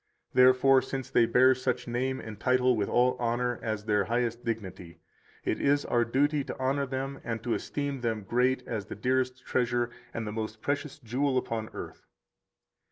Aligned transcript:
Therefore, 0.33 0.81
since 0.81 1.11
they 1.11 1.27
bear 1.27 1.53
such 1.53 1.87
name 1.87 2.19
and 2.19 2.39
title 2.39 2.75
with 2.75 2.89
all 2.89 3.15
honor 3.19 3.59
as 3.61 3.85
their 3.85 4.05
highest 4.05 4.43
dignity, 4.43 4.99
it 5.45 5.61
is 5.61 5.85
our 5.85 6.03
duty 6.03 6.43
to 6.43 6.57
honor 6.57 6.87
them 6.87 7.21
and 7.23 7.43
to 7.43 7.53
esteem 7.53 8.01
them 8.01 8.23
great 8.23 8.65
as 8.67 8.87
the 8.87 8.95
dearest 8.95 9.45
treasure 9.45 9.91
and 10.11 10.25
the 10.25 10.31
most 10.31 10.59
precious 10.59 10.97
jewel 10.97 11.37
upon 11.37 11.69
earth. 11.73 12.07